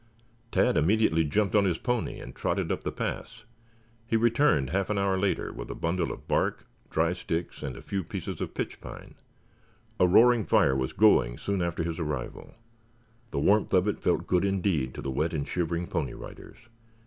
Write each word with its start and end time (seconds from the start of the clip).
Tad 0.51 0.77
immediately 0.77 1.23
jumped 1.23 1.53
on 1.53 1.65
his 1.65 1.77
pony 1.77 2.17
and 2.19 2.33
trotted 2.35 2.71
up 2.71 2.83
the 2.83 2.91
pass. 2.91 3.45
He 4.07 4.17
returned 4.17 4.71
half 4.71 4.89
an 4.89 4.97
hour 4.97 5.15
later, 5.15 5.53
with 5.53 5.69
a 5.69 5.75
bundle 5.75 6.11
of 6.11 6.27
bark, 6.27 6.65
dry 6.89 7.13
sticks 7.13 7.61
and 7.61 7.77
a 7.77 7.83
few 7.83 8.03
pieces 8.03 8.41
of 8.41 8.55
pitchpine. 8.55 9.13
A 9.99 10.07
roaring 10.07 10.43
fire 10.43 10.75
was 10.75 10.91
going 10.91 11.37
soon 11.37 11.61
after 11.61 11.83
his 11.83 11.99
arrival. 11.99 12.55
The 13.29 13.41
warmth 13.41 13.69
from 13.69 13.87
it 13.87 13.99
felt 13.99 14.25
good, 14.25 14.43
indeed, 14.43 14.95
to 14.95 15.03
the 15.03 15.11
wet 15.11 15.33
and 15.33 15.47
shivering 15.47 15.85
Pony 15.85 16.15
Riders. 16.15 16.57